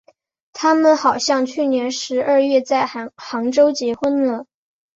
[0.51, 4.47] 他们好像去年十二月在杭州结婚了。